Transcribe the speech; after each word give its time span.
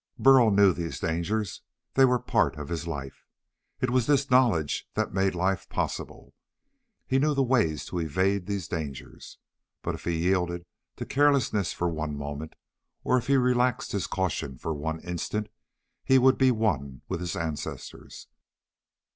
Burl 0.17 0.49
knew 0.49 0.73
these 0.73 0.99
dangers. 0.99 1.61
They 1.93 2.05
were 2.05 2.17
part 2.17 2.57
of 2.57 2.69
his 2.69 2.87
life. 2.87 3.23
It 3.81 3.91
was 3.91 4.07
this 4.07 4.31
knowledge 4.31 4.89
that 4.95 5.13
made 5.13 5.35
life 5.35 5.69
possible. 5.69 6.33
He 7.05 7.19
knew 7.19 7.35
the 7.35 7.43
ways 7.43 7.85
to 7.85 7.99
evade 7.99 8.47
these 8.47 8.67
dangers. 8.67 9.37
But 9.83 9.93
if 9.93 10.05
he 10.05 10.17
yielded 10.17 10.65
to 10.95 11.05
carelessness 11.05 11.71
for 11.71 11.87
one 11.87 12.17
moment, 12.17 12.55
or 13.03 13.19
if 13.19 13.27
he 13.27 13.37
relaxed 13.37 13.91
his 13.91 14.07
caution 14.07 14.57
for 14.57 14.73
one 14.73 15.01
instant, 15.01 15.49
he 16.03 16.17
would 16.17 16.39
be 16.39 16.49
one 16.49 17.03
with 17.07 17.19
his 17.19 17.35
ancestors. 17.35 18.25